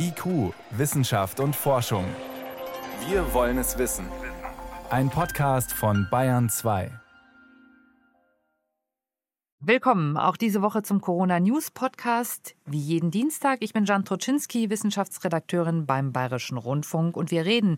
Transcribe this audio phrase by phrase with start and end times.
[0.00, 2.04] IQ, Wissenschaft und Forschung.
[3.08, 4.06] Wir wollen es wissen.
[4.90, 6.92] Ein Podcast von Bayern 2.
[9.58, 12.54] Willkommen auch diese Woche zum Corona News Podcast.
[12.64, 17.76] Wie jeden Dienstag, ich bin Jan Troczynski, Wissenschaftsredakteurin beim Bayerischen Rundfunk und wir reden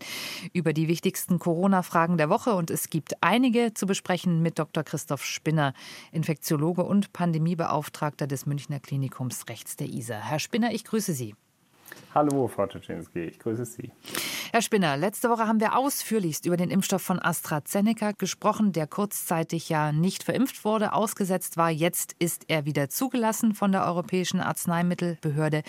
[0.52, 4.84] über die wichtigsten Corona-Fragen der Woche und es gibt einige zu besprechen mit Dr.
[4.84, 5.72] Christoph Spinner,
[6.12, 10.16] Infektiologe und Pandemiebeauftragter des Münchner Klinikums rechts der ISA.
[10.16, 11.34] Herr Spinner, ich grüße Sie.
[12.14, 13.90] Hallo, Frau Toczynski, ich grüße Sie.
[14.52, 19.68] Herr Spinner, letzte Woche haben wir ausführlichst über den Impfstoff von AstraZeneca gesprochen, der kurzzeitig
[19.68, 21.70] ja nicht verimpft wurde, ausgesetzt war.
[21.70, 25.62] Jetzt ist er wieder zugelassen von der Europäischen Arzneimittelbehörde.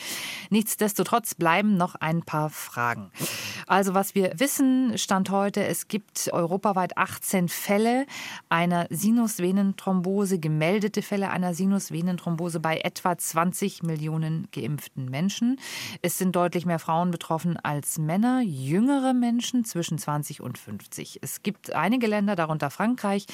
[0.49, 3.11] Nichtsdestotrotz bleiben noch ein paar Fragen.
[3.67, 8.07] Also was wir wissen, stand heute, es gibt europaweit 18 Fälle
[8.49, 15.59] einer Sinusvenenthrombose, gemeldete Fälle einer Sinusvenenthrombose bei etwa 20 Millionen geimpften Menschen.
[16.01, 21.19] Es sind deutlich mehr Frauen betroffen als Männer jüngere Menschen zwischen 20 und 50.
[21.21, 23.25] Es gibt einige Länder, darunter Frankreich,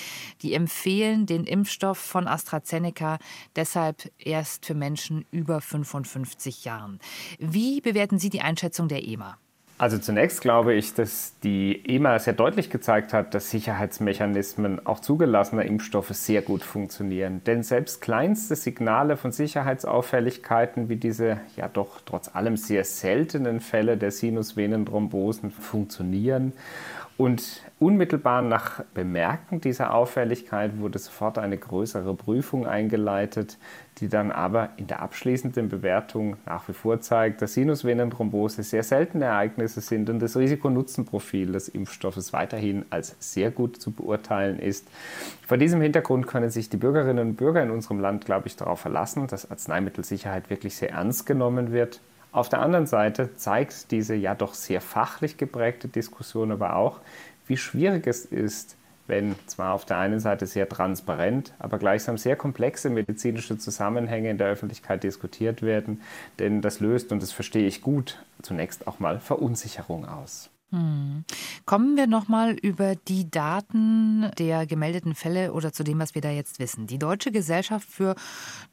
[0.42, 3.20] die empfehlen den Impfstoff von AstraZeneca
[3.56, 7.00] deshalb erst für Menschen über 55 Jahren.
[7.38, 9.38] Wie bewerten Sie die Einschätzung der EMA?
[9.80, 15.66] Also zunächst glaube ich, dass die EMA sehr deutlich gezeigt hat, dass Sicherheitsmechanismen auch zugelassener
[15.66, 17.44] Impfstoffe sehr gut funktionieren.
[17.46, 23.98] Denn selbst kleinste Signale von Sicherheitsauffälligkeiten wie diese ja doch trotz allem sehr seltenen Fälle
[23.98, 26.54] der Sinusvenenthrombosen funktionieren.
[27.18, 33.58] Und unmittelbar nach Bemerken dieser Auffälligkeit wurde sofort eine größere Prüfung eingeleitet,
[33.98, 39.26] die dann aber in der abschließenden Bewertung nach wie vor zeigt, dass Sinusvenenthrombose sehr seltene
[39.26, 44.88] Ereignisse sind und das Risiko-Nutzen-Profil des Impfstoffes weiterhin als sehr gut zu beurteilen ist.
[45.48, 48.82] Vor diesem Hintergrund können sich die Bürgerinnen und Bürger in unserem Land, glaube ich, darauf
[48.82, 52.00] verlassen, dass Arzneimittelsicherheit wirklich sehr ernst genommen wird
[52.32, 57.00] auf der anderen Seite zeigt diese ja doch sehr fachlich geprägte Diskussion aber auch,
[57.48, 58.76] wie schwierig es ist,
[59.08, 64.38] wenn zwar auf der einen Seite sehr transparent, aber gleichsam sehr komplexe medizinische Zusammenhänge in
[64.38, 66.02] der Öffentlichkeit diskutiert werden,
[66.40, 70.50] denn das löst, und das verstehe ich gut, zunächst auch mal Verunsicherung aus.
[70.72, 71.24] Hm.
[71.66, 76.30] Kommen wir nochmal über die Daten der gemeldeten Fälle oder zu dem, was wir da
[76.30, 76.88] jetzt wissen.
[76.88, 78.16] Die Deutsche Gesellschaft für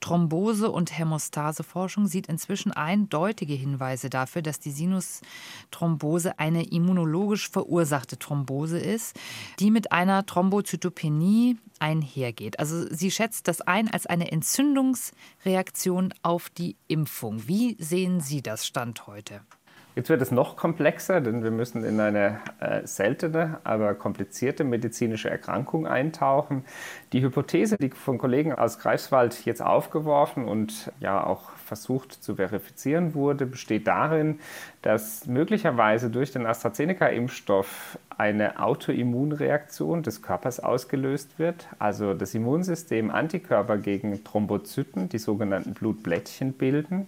[0.00, 8.78] Thrombose- und Hämostaseforschung sieht inzwischen eindeutige Hinweise dafür, dass die Sinusthrombose eine immunologisch verursachte Thrombose
[8.80, 9.16] ist,
[9.60, 12.58] die mit einer Thrombozytopenie einhergeht.
[12.58, 17.46] Also sie schätzt das ein als eine Entzündungsreaktion auf die Impfung.
[17.46, 19.42] Wie sehen Sie das Stand heute?
[19.96, 25.30] Jetzt wird es noch komplexer, denn wir müssen in eine äh, seltene, aber komplizierte medizinische
[25.30, 26.64] Erkrankung eintauchen.
[27.12, 33.14] Die Hypothese, die von Kollegen aus Greifswald jetzt aufgeworfen und ja auch versucht zu verifizieren
[33.14, 34.40] wurde, besteht darin,
[34.82, 43.78] dass möglicherweise durch den AstraZeneca-Impfstoff eine Autoimmunreaktion des Körpers ausgelöst wird, also das Immunsystem Antikörper
[43.78, 47.06] gegen Thrombozyten, die sogenannten Blutblättchen bilden.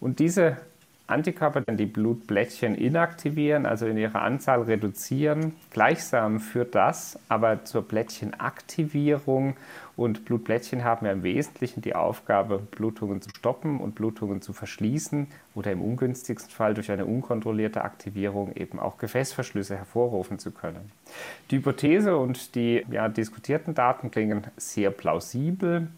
[0.00, 0.56] Und diese
[1.06, 5.54] Antikörper dann die Blutblättchen inaktivieren, also in ihrer Anzahl reduzieren.
[5.70, 9.56] Gleichsam führt das aber zur Blättchenaktivierung
[9.96, 15.28] und Blutblättchen haben ja im Wesentlichen die Aufgabe, Blutungen zu stoppen und Blutungen zu verschließen
[15.54, 20.90] oder im ungünstigsten Fall durch eine unkontrollierte Aktivierung eben auch Gefäßverschlüsse hervorrufen zu können.
[21.50, 25.88] Die Hypothese und die ja, diskutierten Daten klingen sehr plausibel.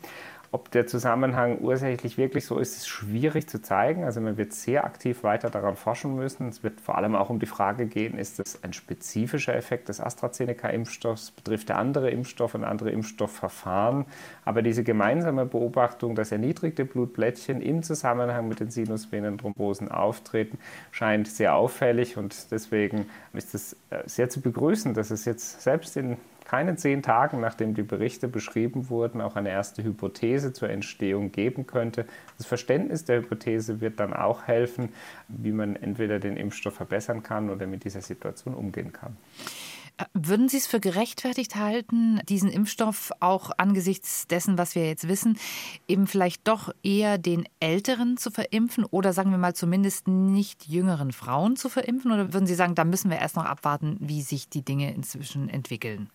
[0.53, 4.05] Ob der Zusammenhang ursächlich wirklich so ist, ist schwierig zu zeigen.
[4.05, 6.49] Also man wird sehr aktiv weiter daran forschen müssen.
[6.49, 10.01] Es wird vor allem auch um die Frage gehen, ist das ein spezifischer Effekt des
[10.01, 14.07] AstraZeneca-Impfstoffs, betrifft er andere Impfstoffe und andere Impfstoffverfahren.
[14.45, 20.59] Aber diese gemeinsame Beobachtung, dass erniedrigte Blutblättchen im Zusammenhang mit den Sinusvenenthrombosen auftreten,
[20.91, 25.97] scheint sehr auffällig und deswegen ist es äh, sehr zu begrüßen, dass es jetzt selbst
[25.97, 31.33] in keine zehn Tagen, nachdem die Berichte beschrieben wurden, auch eine erste Hypothese zur Entstehung
[31.33, 32.07] geben könnte.
[32.39, 34.91] Das Verständnis der Hypothese wird dann auch helfen,
[35.29, 39.17] wie man entweder den Impfstoff verbessern kann oder mit dieser Situation umgehen kann.
[40.13, 45.39] Würden Sie es für gerechtfertigt halten, diesen Impfstoff auch angesichts dessen, was wir jetzt wissen,
[45.89, 51.13] eben vielleicht doch eher den Älteren zu verimpfen oder sagen wir mal zumindest nicht jüngeren
[51.13, 52.13] Frauen zu verimpfen?
[52.13, 55.49] Oder würden Sie sagen, da müssen wir erst noch abwarten, wie sich die Dinge inzwischen
[55.49, 56.11] entwickeln?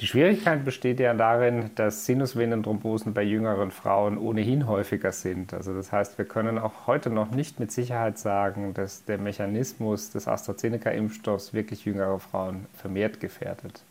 [0.00, 5.52] Die Schwierigkeit besteht ja darin, dass Sinusvenenthrombosen bei jüngeren Frauen ohnehin häufiger sind.
[5.52, 10.10] Also das heißt, wir können auch heute noch nicht mit Sicherheit sagen, dass der Mechanismus
[10.10, 13.82] des AstraZeneca-Impfstoffs wirklich jüngere Frauen vermehrt gefährdet.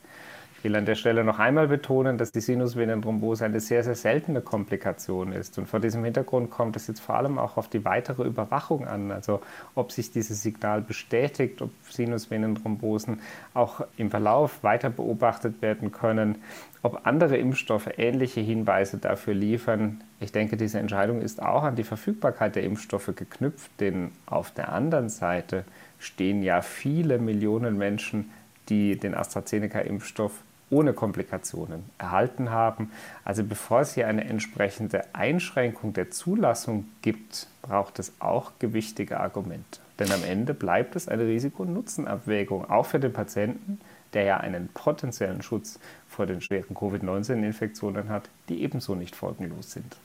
[0.68, 5.32] Will an der Stelle noch einmal betonen, dass die Sinusvenenthrombose eine sehr, sehr seltene Komplikation
[5.32, 5.58] ist.
[5.58, 9.12] Und vor diesem Hintergrund kommt es jetzt vor allem auch auf die weitere Überwachung an.
[9.12, 9.40] Also
[9.76, 13.22] ob sich dieses Signal bestätigt, ob Sinusvenenthrombosen
[13.54, 16.36] auch im Verlauf weiter beobachtet werden können,
[16.84, 20.02] ob andere Impfstoffe ähnliche Hinweise dafür liefern.
[20.20, 24.74] Ich denke, diese Entscheidung ist auch an die Verfügbarkeit der Impfstoffe geknüpft, denn auf der
[24.74, 25.64] anderen Seite
[25.98, 28.32] stehen ja viele Millionen Menschen
[28.70, 30.32] die den AstraZeneca-Impfstoff
[30.70, 32.92] ohne Komplikationen erhalten haben.
[33.24, 39.80] Also bevor es hier eine entsprechende Einschränkung der Zulassung gibt, braucht es auch gewichtige Argumente.
[40.00, 43.80] Denn am Ende bleibt es eine Risiko- und Nutzenabwägung, auch für den Patienten,
[44.14, 49.98] der ja einen potenziellen Schutz vor den schweren Covid-19-Infektionen hat, die ebenso nicht folgenlos sind.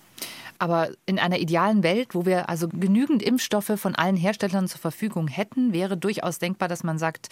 [0.58, 5.26] Aber in einer idealen Welt, wo wir also genügend Impfstoffe von allen Herstellern zur Verfügung
[5.26, 7.30] hätten, wäre durchaus denkbar, dass man sagt,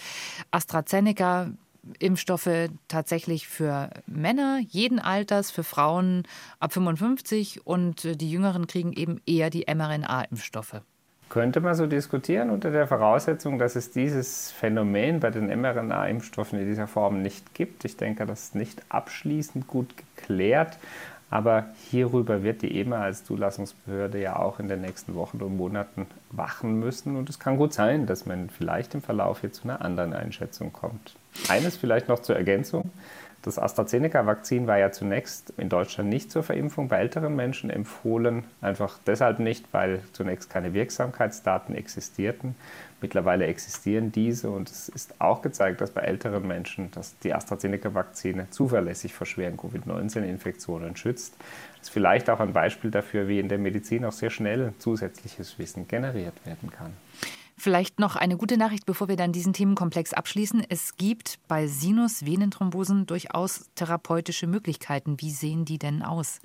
[0.51, 1.51] AstraZeneca
[1.99, 6.25] Impfstoffe tatsächlich für Männer jeden Alters, für Frauen
[6.59, 10.83] ab 55 und die Jüngeren kriegen eben eher die mRNA-Impfstoffe.
[11.29, 16.67] Könnte man so diskutieren unter der Voraussetzung, dass es dieses Phänomen bei den mRNA-Impfstoffen in
[16.67, 17.85] dieser Form nicht gibt.
[17.85, 20.77] Ich denke, das ist nicht abschließend gut geklärt.
[21.31, 26.09] Aber hierüber wird die EMA als Zulassungsbehörde ja auch in den nächsten Wochen und Monaten
[26.33, 27.15] wachen müssen.
[27.15, 30.73] Und es kann gut sein, dass man vielleicht im Verlauf hier zu einer anderen Einschätzung
[30.73, 31.15] kommt.
[31.49, 32.91] Eines vielleicht noch zur Ergänzung.
[33.43, 38.45] Das AstraZeneca-Vakzin war ja zunächst in Deutschland nicht zur Verimpfung bei älteren Menschen empfohlen.
[38.61, 42.55] Einfach deshalb nicht, weil zunächst keine Wirksamkeitsdaten existierten.
[43.01, 48.51] Mittlerweile existieren diese und es ist auch gezeigt, dass bei älteren Menschen dass die AstraZeneca-Vakzine
[48.51, 51.35] zuverlässig vor schweren Covid-19-Infektionen schützt.
[51.79, 55.59] Das ist vielleicht auch ein Beispiel dafür, wie in der Medizin auch sehr schnell zusätzliches
[55.59, 56.93] Wissen generiert werden kann.
[57.61, 60.65] Vielleicht noch eine gute Nachricht, bevor wir dann diesen Themenkomplex abschließen.
[60.71, 65.21] Es gibt bei Sinus-Venenthrombosen durchaus therapeutische Möglichkeiten.
[65.21, 66.41] Wie sehen die denn aus?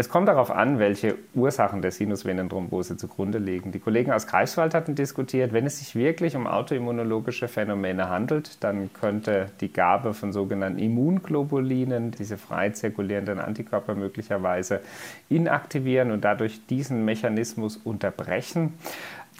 [0.00, 3.72] Es kommt darauf an, welche Ursachen der Sinusvenenthrombose zugrunde liegen.
[3.72, 8.92] Die Kollegen aus Greifswald hatten diskutiert, wenn es sich wirklich um autoimmunologische Phänomene handelt, dann
[8.92, 14.82] könnte die Gabe von sogenannten Immunglobulinen, diese frei zirkulierenden Antikörper möglicherweise
[15.28, 18.74] inaktivieren und dadurch diesen Mechanismus unterbrechen.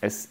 [0.01, 0.31] Es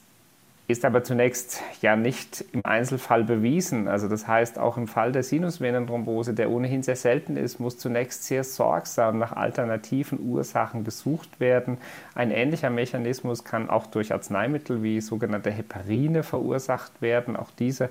[0.67, 3.87] ist aber zunächst ja nicht im Einzelfall bewiesen.
[3.87, 8.25] Also das heißt, auch im Fall der Sinusvenenthrombose, der ohnehin sehr selten ist, muss zunächst
[8.25, 11.77] sehr sorgsam nach alternativen Ursachen gesucht werden.
[12.15, 17.37] Ein ähnlicher Mechanismus kann auch durch Arzneimittel wie sogenannte Heparine verursacht werden.
[17.37, 17.89] Auch diese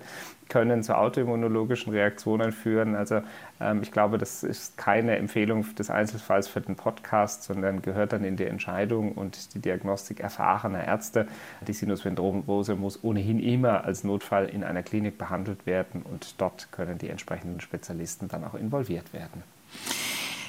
[0.48, 2.94] können zu autoimmunologischen Reaktionen führen.
[2.94, 3.22] Also
[3.60, 8.24] ähm, ich glaube, das ist keine Empfehlung des Einzelfalls für den Podcast, sondern gehört dann
[8.24, 11.26] in die Entscheidung und die Diagnostik erfahrener Ärzte.
[11.66, 16.98] Die Sinusvenenthrombose muss ohnehin immer als Notfall in einer Klinik behandelt werden und dort können
[16.98, 19.42] die entsprechenden Spezialisten dann auch involviert werden.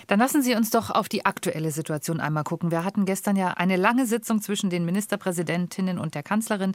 [0.08, 2.72] Dann lassen Sie uns doch auf die aktuelle Situation einmal gucken.
[2.72, 6.74] Wir hatten gestern ja eine lange Sitzung zwischen den Ministerpräsidentinnen und der Kanzlerin.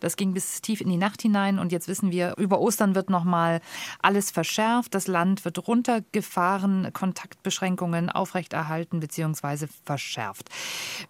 [0.00, 3.08] Das ging bis tief in die Nacht hinein und jetzt wissen wir, über Ostern wird
[3.08, 3.60] noch mal
[4.00, 4.94] alles verschärft.
[4.94, 9.68] Das Land wird runtergefahren, Kontaktbeschränkungen aufrechterhalten bzw.
[9.84, 10.50] verschärft.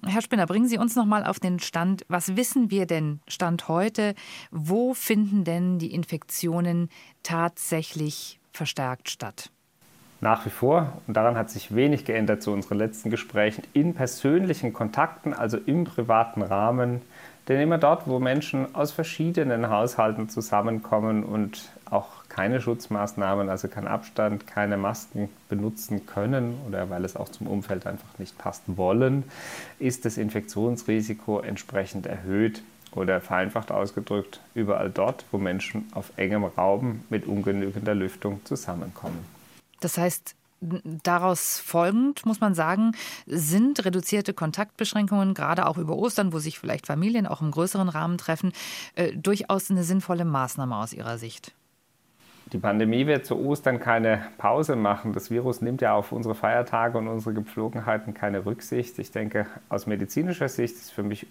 [0.04, 2.04] Herr Spinner, bringen Sie uns noch mal auf den Stand.
[2.08, 4.14] Was wissen wir denn Stand heute?
[4.50, 6.90] Wo finden denn die Infektionen
[7.22, 9.50] tatsächlich verstärkt statt?
[10.22, 14.72] Nach wie vor, und daran hat sich wenig geändert zu unseren letzten Gesprächen, in persönlichen
[14.72, 17.02] Kontakten, also im privaten Rahmen.
[17.48, 23.88] Denn immer dort, wo Menschen aus verschiedenen Haushalten zusammenkommen und auch keine Schutzmaßnahmen, also kein
[23.88, 29.24] Abstand, keine Masken benutzen können oder weil es auch zum Umfeld einfach nicht passt wollen,
[29.80, 32.62] ist das Infektionsrisiko entsprechend erhöht
[32.94, 39.41] oder vereinfacht ausgedrückt überall dort, wo Menschen auf engem Raum mit ungenügender Lüftung zusammenkommen.
[39.84, 40.36] Das heißt,
[41.02, 42.92] Daraus folgend muss man sagen,
[43.26, 48.16] sind reduzierte Kontaktbeschränkungen, gerade auch über Ostern, wo sich vielleicht Familien auch im größeren Rahmen
[48.16, 48.52] treffen,
[48.94, 51.52] äh, durchaus eine sinnvolle Maßnahme aus Ihrer Sicht.
[52.52, 55.12] Die Pandemie wird zu Ostern keine Pause machen.
[55.12, 59.00] Das Virus nimmt ja auf unsere Feiertage und unsere Gepflogenheiten keine Rücksicht.
[59.00, 61.26] Ich denke, aus medizinischer Sicht ist für mich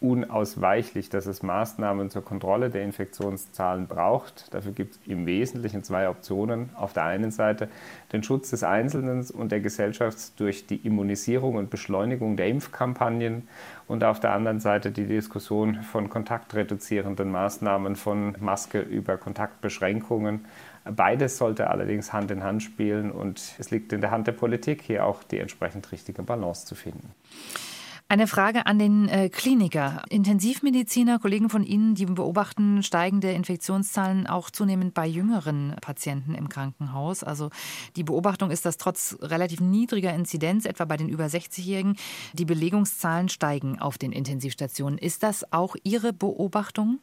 [0.00, 4.52] unausweichlich, dass es Maßnahmen zur Kontrolle der Infektionszahlen braucht.
[4.54, 6.70] Dafür gibt es im Wesentlichen zwei Optionen.
[6.76, 7.68] Auf der einen Seite
[8.12, 13.48] den Schutz des Einzelnen und der Gesellschaft durch die Immunisierung und Beschleunigung der Impfkampagnen
[13.88, 20.44] und auf der anderen Seite die Diskussion von kontaktreduzierenden Maßnahmen, von Maske über Kontaktbeschränkungen.
[20.84, 24.82] Beides sollte allerdings Hand in Hand spielen und es liegt in der Hand der Politik,
[24.82, 27.14] hier auch die entsprechend richtige Balance zu finden.
[28.10, 30.02] Eine Frage an den äh, Kliniker.
[30.08, 37.22] Intensivmediziner, Kollegen von Ihnen, die beobachten steigende Infektionszahlen auch zunehmend bei jüngeren Patienten im Krankenhaus.
[37.22, 37.50] Also
[37.96, 41.96] die Beobachtung ist, dass trotz relativ niedriger Inzidenz, etwa bei den über 60-Jährigen,
[42.32, 44.96] die Belegungszahlen steigen auf den Intensivstationen.
[44.96, 47.00] Ist das auch Ihre Beobachtung?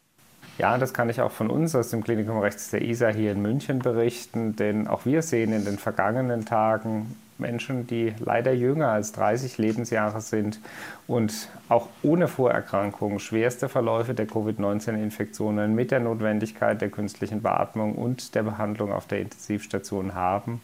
[0.58, 3.44] Ja, das kann ich auch von uns aus dem Klinikum Rechts der ISA hier in
[3.44, 9.12] München berichten, denn auch wir sehen in den vergangenen Tagen Menschen, die leider jünger als
[9.12, 10.60] 30 Lebensjahre sind
[11.08, 18.36] und auch ohne Vorerkrankungen schwerste Verläufe der Covid-19-Infektionen mit der Notwendigkeit der künstlichen Beatmung und
[18.36, 20.62] der Behandlung auf der Intensivstation haben.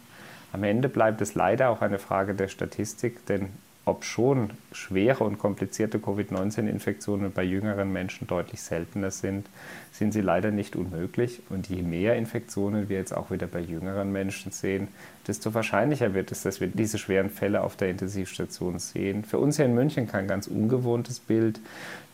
[0.53, 3.49] Am Ende bleibt es leider auch eine Frage der Statistik, denn
[3.83, 9.47] ob schon schwere und komplizierte Covid-19-Infektionen bei jüngeren Menschen deutlich seltener sind,
[9.91, 11.41] sind sie leider nicht unmöglich.
[11.49, 14.89] Und je mehr Infektionen wir jetzt auch wieder bei jüngeren Menschen sehen,
[15.27, 19.23] desto wahrscheinlicher wird es, dass wir diese schweren Fälle auf der Intensivstation sehen.
[19.23, 21.59] Für uns hier in München kein ganz ungewohntes Bild,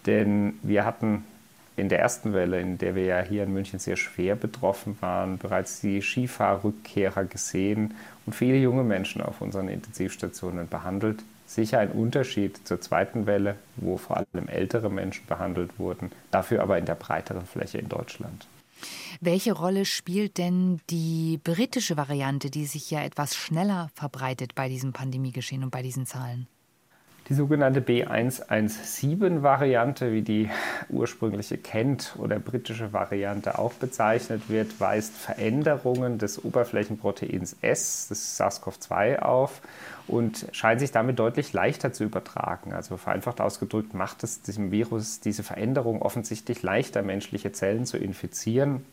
[0.06, 1.26] denn wir hatten
[1.76, 5.38] in der ersten Welle, in der wir ja hier in München sehr schwer betroffen waren,
[5.38, 7.94] bereits die Skifahrrückkehrer gesehen
[8.26, 13.98] und viele junge Menschen auf unseren Intensivstationen behandelt sicher ein Unterschied zur zweiten Welle, wo
[13.98, 18.48] vor allem ältere Menschen behandelt wurden, dafür aber in der breiteren Fläche in Deutschland.
[19.22, 24.94] Welche Rolle spielt denn die britische Variante, die sich ja etwas schneller verbreitet bei diesem
[24.94, 26.48] Pandemiegeschehen und bei diesen Zahlen?
[27.30, 30.50] Die sogenannte B117-Variante, wie die
[30.88, 39.20] ursprüngliche Kent- oder britische Variante auch bezeichnet wird, weist Veränderungen des Oberflächenproteins S, des SARS-CoV-2,
[39.20, 39.62] auf
[40.08, 42.72] und scheint sich damit deutlich leichter zu übertragen.
[42.72, 48.86] Also vereinfacht ausgedrückt macht es diesem Virus diese Veränderung offensichtlich leichter, menschliche Zellen zu infizieren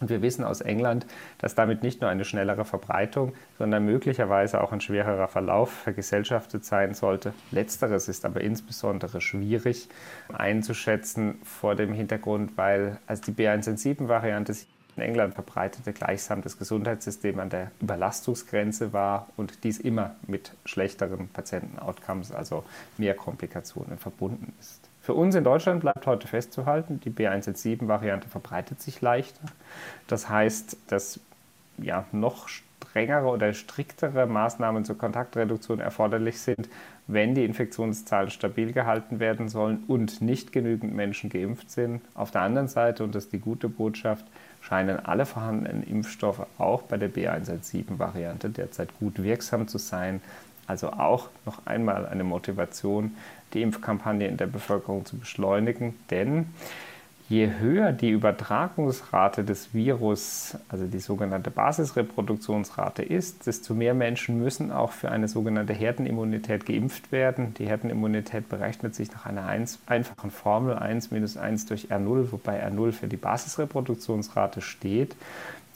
[0.00, 1.06] und wir wissen aus England,
[1.38, 6.94] dass damit nicht nur eine schnellere Verbreitung, sondern möglicherweise auch ein schwererer Verlauf vergesellschaftet sein
[6.94, 7.32] sollte.
[7.50, 9.88] Letzteres ist aber insbesondere schwierig
[10.32, 17.38] einzuschätzen vor dem Hintergrund, weil als die B117-Variante sich in England verbreitete, gleichsam das Gesundheitssystem
[17.38, 22.64] an der Überlastungsgrenze war und dies immer mit schlechteren Patienten-Outcomes, also
[22.96, 24.87] mehr Komplikationen verbunden ist.
[25.08, 29.40] Für uns in Deutschland bleibt heute festzuhalten, die B117-Variante verbreitet sich leichter.
[30.06, 31.18] Das heißt, dass
[31.78, 36.68] ja, noch strengere oder striktere Maßnahmen zur Kontaktreduktion erforderlich sind,
[37.06, 42.02] wenn die Infektionszahlen stabil gehalten werden sollen und nicht genügend Menschen geimpft sind.
[42.12, 44.26] Auf der anderen Seite, und das ist die gute Botschaft,
[44.60, 50.20] scheinen alle vorhandenen Impfstoffe auch bei der B117-Variante derzeit gut wirksam zu sein.
[50.66, 53.16] Also auch noch einmal eine Motivation,
[53.54, 56.46] die Impfkampagne in der Bevölkerung zu beschleunigen, denn
[57.28, 64.72] je höher die Übertragungsrate des Virus, also die sogenannte Basisreproduktionsrate ist, desto mehr Menschen müssen
[64.72, 67.52] auch für eine sogenannte Herdenimmunität geimpft werden.
[67.54, 72.92] Die Herdenimmunität berechnet sich nach einer einfachen Formel 1 minus 1 durch R0, wobei R0
[72.92, 75.14] für die Basisreproduktionsrate steht.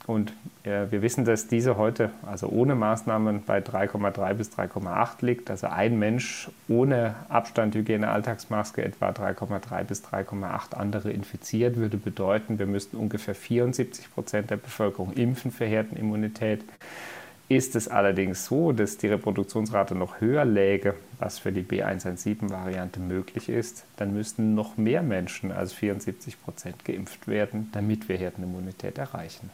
[0.06, 0.32] Und
[0.64, 5.50] äh, wir wissen, dass diese heute, also ohne Maßnahmen, bei 3,3 bis 3,8 liegt.
[5.50, 12.58] Also ein Mensch ohne Abstand, Hygiene, Alltagsmaske etwa 3,3 bis 3,8 andere infiziert, würde bedeuten,
[12.58, 16.64] wir müssten ungefähr 74 Prozent der Bevölkerung impfen für Herdenimmunität.
[17.48, 23.50] Ist es allerdings so, dass die Reproduktionsrate noch höher läge, was für die B117-Variante möglich
[23.50, 29.50] ist, dann müssten noch mehr Menschen als 74 Prozent geimpft werden, damit wir Herdenimmunität erreichen.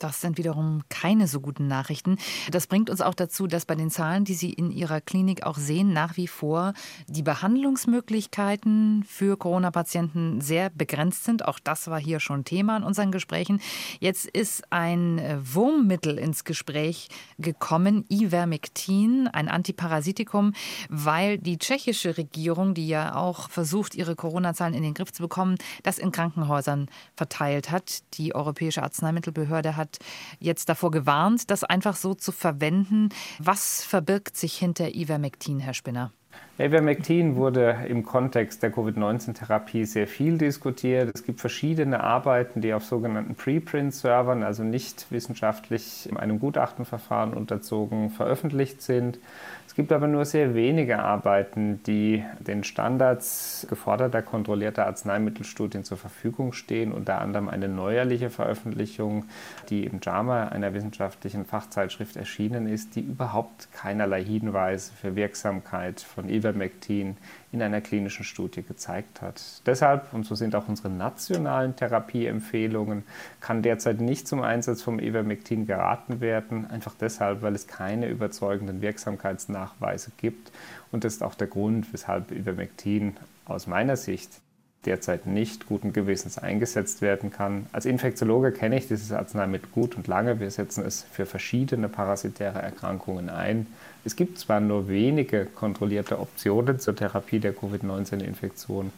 [0.00, 2.16] Das sind wiederum keine so guten Nachrichten.
[2.50, 5.58] Das bringt uns auch dazu, dass bei den Zahlen, die Sie in Ihrer Klinik auch
[5.58, 6.72] sehen, nach wie vor
[7.06, 11.46] die Behandlungsmöglichkeiten für Corona-Patienten sehr begrenzt sind.
[11.46, 13.60] Auch das war hier schon Thema in unseren Gesprächen.
[13.98, 20.54] Jetzt ist ein äh, Wurmmittel ins Gespräch gekommen, Ivermectin, ein Antiparasitikum,
[20.88, 25.56] weil die tschechische Regierung, die ja auch versucht, ihre Corona-Zahlen in den Griff zu bekommen,
[25.82, 28.02] das in Krankenhäusern verteilt hat.
[28.14, 29.98] Die Europäische Arzneimittelbehörde hat hat
[30.38, 33.08] jetzt davor gewarnt, das einfach so zu verwenden.
[33.38, 36.12] Was verbirgt sich hinter Ivermectin, Herr Spinner?
[36.60, 41.10] Ivermectin wurde im Kontext der Covid-19-Therapie sehr viel diskutiert.
[41.12, 48.82] Es gibt verschiedene Arbeiten, die auf sogenannten Preprint-Servern, also nicht wissenschaftlich einem Gutachtenverfahren unterzogen, veröffentlicht
[48.82, 49.18] sind.
[49.66, 56.52] Es gibt aber nur sehr wenige Arbeiten, die den Standards geforderter kontrollierter Arzneimittelstudien zur Verfügung
[56.52, 59.26] stehen, unter anderem eine neuerliche Veröffentlichung,
[59.68, 66.20] die im JAMA, einer wissenschaftlichen Fachzeitschrift, erschienen ist, die überhaupt keinerlei Hinweise für Wirksamkeit von
[66.20, 67.16] von Ivermectin
[67.52, 69.40] in einer klinischen Studie gezeigt hat.
[69.66, 73.04] Deshalb, und so sind auch unsere nationalen Therapieempfehlungen,
[73.40, 78.82] kann derzeit nicht zum Einsatz vom Ivermectin geraten werden, einfach deshalb, weil es keine überzeugenden
[78.82, 80.52] Wirksamkeitsnachweise gibt.
[80.92, 83.16] Und das ist auch der Grund, weshalb Ivermectin
[83.46, 84.40] aus meiner Sicht
[84.86, 87.66] derzeit nicht guten Gewissens eingesetzt werden kann.
[87.72, 90.40] Als Infektiologe kenne ich dieses Arzneimittel gut und lange.
[90.40, 93.66] Wir setzen es für verschiedene parasitäre Erkrankungen ein.
[94.04, 98.90] Es gibt zwar nur wenige kontrollierte Optionen zur Therapie der Covid-19-Infektion,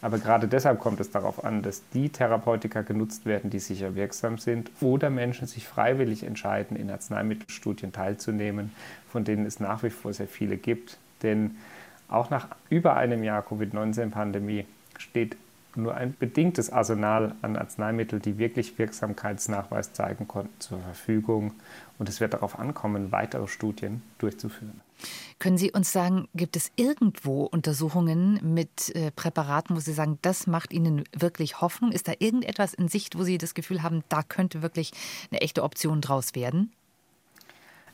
[0.00, 4.38] aber gerade deshalb kommt es darauf an, dass die Therapeutika genutzt werden, die sicher wirksam
[4.38, 8.72] sind oder Menschen sich freiwillig entscheiden, in Arzneimittelstudien teilzunehmen,
[9.10, 10.98] von denen es nach wie vor sehr viele gibt.
[11.22, 11.56] Denn
[12.06, 14.66] auch nach über einem Jahr Covid-19-Pandemie
[14.98, 15.36] steht
[15.74, 21.54] nur ein bedingtes Arsenal an Arzneimitteln, die wirklich Wirksamkeitsnachweis zeigen konnten, zur Verfügung.
[21.98, 24.80] Und es wird darauf ankommen, weitere Studien durchzuführen.
[25.38, 30.48] Können Sie uns sagen, gibt es irgendwo Untersuchungen mit äh, Präparaten, wo Sie sagen, das
[30.48, 31.92] macht Ihnen wirklich Hoffnung?
[31.92, 34.92] Ist da irgendetwas in Sicht, wo Sie das Gefühl haben, da könnte wirklich
[35.30, 36.72] eine echte Option draus werden?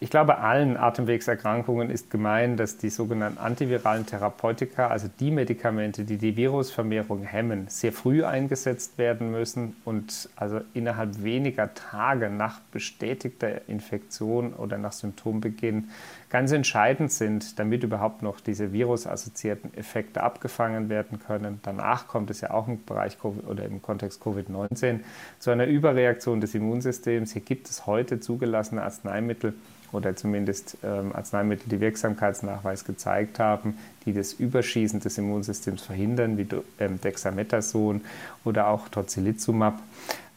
[0.05, 6.19] Ich glaube, allen Atemwegserkrankungen ist gemein, dass die sogenannten antiviralen Therapeutika, also die Medikamente, die
[6.19, 13.67] die Virusvermehrung hemmen, sehr früh eingesetzt werden müssen und also innerhalb weniger Tage nach bestätigter
[13.67, 15.89] Infektion oder nach Symptombeginn
[16.29, 21.61] ganz entscheidend sind, damit überhaupt noch diese virusassoziierten Effekte abgefangen werden können.
[21.63, 25.01] Danach kommt es ja auch im Bereich COVID oder im Kontext Covid-19
[25.39, 27.33] zu einer Überreaktion des Immunsystems.
[27.33, 29.55] Hier gibt es heute zugelassene Arzneimittel,
[29.95, 36.47] oder zumindest ähm, Arzneimittel, die Wirksamkeitsnachweis gezeigt haben, die das Überschießen des Immunsystems verhindern, wie
[36.81, 38.03] ähm, Dexamethason
[38.45, 39.81] oder auch Tocilizumab.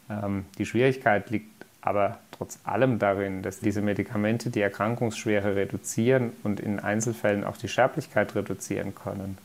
[0.09, 6.59] Ähm, die Schwierigkeit liegt aber trotz allem darin, dass diese Medikamente die Erkrankungsschwere reduzieren und
[6.59, 9.37] in Einzelfällen auch die Sterblichkeit reduzieren können.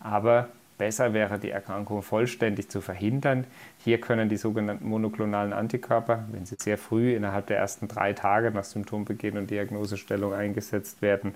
[0.00, 3.44] Aber Besser wäre, die Erkrankung vollständig zu verhindern.
[3.84, 8.50] Hier können die sogenannten monoklonalen Antikörper, wenn sie sehr früh innerhalb der ersten drei Tage
[8.50, 11.34] nach Symptombeginn und Diagnosestellung eingesetzt werden,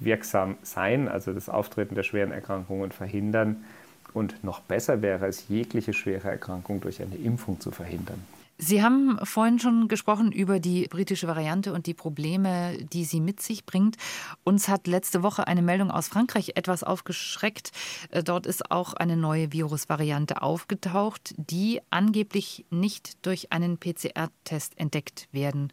[0.00, 3.64] wirksam sein, also das Auftreten der schweren Erkrankungen verhindern.
[4.12, 8.22] Und noch besser wäre es, jegliche schwere Erkrankung durch eine Impfung zu verhindern.
[8.56, 13.42] Sie haben vorhin schon gesprochen über die britische Variante und die Probleme, die sie mit
[13.42, 13.96] sich bringt.
[14.44, 17.72] Uns hat letzte Woche eine Meldung aus Frankreich etwas aufgeschreckt.
[18.10, 25.28] Äh, dort ist auch eine neue Virusvariante aufgetaucht, die angeblich nicht durch einen PCR-Test entdeckt
[25.32, 25.72] werden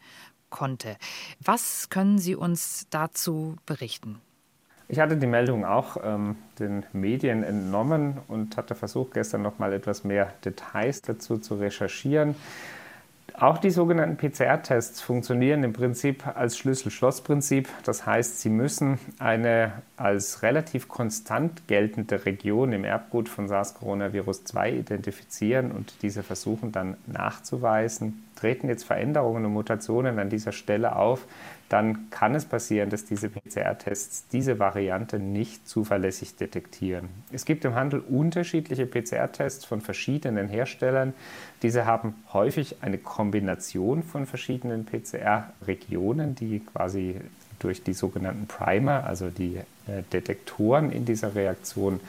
[0.50, 0.96] konnte.
[1.40, 4.20] Was können Sie uns dazu berichten?
[4.88, 9.72] Ich hatte die Meldung auch ähm, den Medien entnommen und hatte versucht, gestern noch mal
[9.72, 12.34] etwas mehr Details dazu zu recherchieren.
[13.38, 17.68] Auch die sogenannten PCR-Tests funktionieren im Prinzip als Schlüssel-Schloss-Prinzip.
[17.84, 25.72] Das heißt, sie müssen eine als relativ konstant geltende Region im Erbgut von SARS-CoV-2 identifizieren
[25.72, 28.24] und diese versuchen dann nachzuweisen.
[28.36, 31.26] Treten jetzt Veränderungen und Mutationen an dieser Stelle auf,
[31.72, 37.08] dann kann es passieren, dass diese PCR-Tests diese Variante nicht zuverlässig detektieren.
[37.32, 41.14] Es gibt im Handel unterschiedliche PCR-Tests von verschiedenen Herstellern.
[41.62, 47.16] Diese haben häufig eine Kombination von verschiedenen PCR-Regionen, die quasi
[47.58, 52.00] durch die sogenannten Primer, also die äh, Detektoren in dieser Reaktion,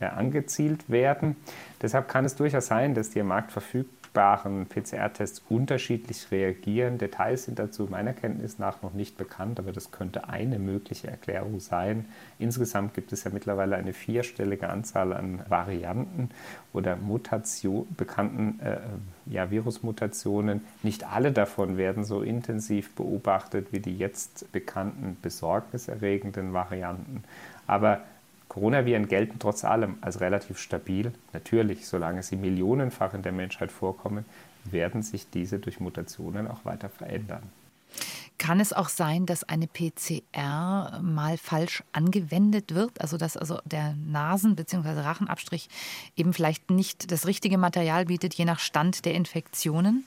[0.00, 1.36] äh, angezielt werden.
[1.80, 6.98] Deshalb kann es durchaus sein, dass die im Markt verfügt verfügbaren PCR-Tests unterschiedlich reagieren.
[6.98, 11.60] Details sind dazu meiner Kenntnis nach noch nicht bekannt, aber das könnte eine mögliche Erklärung
[11.60, 12.06] sein.
[12.38, 16.30] Insgesamt gibt es ja mittlerweile eine vierstellige Anzahl an Varianten
[16.72, 18.78] oder Mutation, bekannten äh,
[19.26, 20.62] ja, Virusmutationen.
[20.82, 27.22] Nicht alle davon werden so intensiv beobachtet wie die jetzt bekannten besorgniserregenden Varianten.
[27.68, 28.00] Aber
[28.48, 31.12] Coronaviren gelten trotz allem als relativ stabil.
[31.32, 34.24] Natürlich, solange sie millionenfach in der Menschheit vorkommen,
[34.64, 37.42] werden sich diese durch Mutationen auch weiter verändern.
[38.38, 43.00] Kann es auch sein, dass eine PCR mal falsch angewendet wird?
[43.00, 45.00] Also dass also der Nasen- bzw.
[45.00, 45.68] Rachenabstrich
[46.14, 50.04] eben vielleicht nicht das richtige Material bietet, je nach Stand der Infektionen?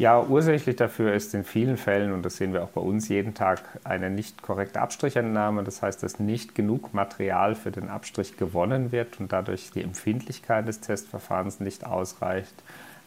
[0.00, 3.34] Ja, ursächlich dafür ist in vielen Fällen, und das sehen wir auch bei uns jeden
[3.34, 5.62] Tag, eine nicht korrekte Abstrichentnahme.
[5.62, 10.66] Das heißt, dass nicht genug Material für den Abstrich gewonnen wird und dadurch die Empfindlichkeit
[10.66, 12.54] des Testverfahrens nicht ausreicht.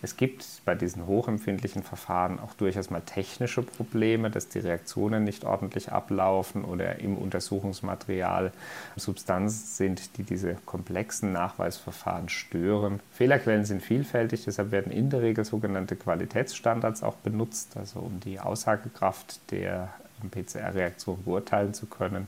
[0.04, 5.46] Es gibt bei diesen hochempfindlichen Verfahren auch durchaus mal technische Probleme, dass die Reaktionen nicht
[5.46, 8.52] ordentlich ablaufen oder im Untersuchungsmaterial
[8.98, 13.00] Substanzen sind, die diese komplexen Nachweisverfahren stören.
[13.13, 18.42] Fehlerquellen sind vielfältig, deshalb werden in der Regel sogenannte Qualitätsstandards auch benutzt, also um die
[18.42, 22.28] Aussagekraft der von PCR-Reaktionen beurteilen zu können.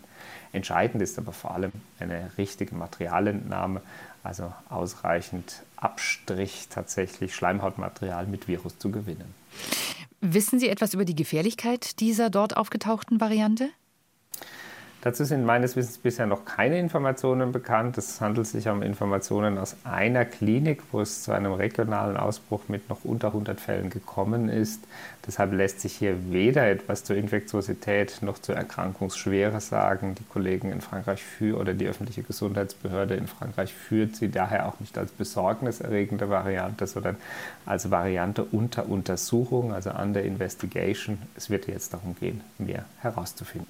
[0.51, 3.81] Entscheidend ist aber vor allem eine richtige Materialentnahme,
[4.25, 9.33] also ausreichend Abstrich tatsächlich Schleimhautmaterial mit Virus zu gewinnen.
[10.21, 13.69] Wissen Sie etwas über die Gefährlichkeit dieser dort aufgetauchten Variante?
[15.05, 17.95] Dazu sind meines Wissens bisher noch keine Informationen bekannt.
[17.99, 22.89] Es handelt sich um Informationen aus einer Klinik, wo es zu einem regionalen Ausbruch mit
[22.89, 24.83] noch unter 100 Fällen gekommen ist.
[25.27, 30.15] Deshalb lässt sich hier weder etwas zur Infektiosität noch zur Erkrankungsschwere sagen.
[30.15, 34.79] Die Kollegen in Frankreich für oder die öffentliche Gesundheitsbehörde in Frankreich führt sie daher auch
[34.79, 37.17] nicht als besorgniserregende Variante, sondern
[37.67, 41.19] als Variante unter Untersuchung, also under investigation.
[41.35, 43.67] Es wird jetzt darum gehen, mehr herauszufinden.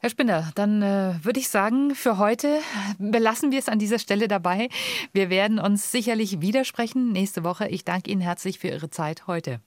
[0.00, 2.60] Herr Spinner, dann äh, würde ich sagen, für heute
[2.98, 4.68] belassen wir es an dieser Stelle dabei.
[5.12, 7.66] Wir werden uns sicherlich widersprechen nächste Woche.
[7.68, 9.60] Ich danke Ihnen herzlich für Ihre Zeit heute.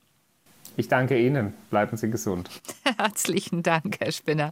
[0.77, 1.53] Ich danke Ihnen.
[1.69, 2.49] Bleiben Sie gesund.
[2.97, 4.49] Herzlichen Dank, Herr Spinner.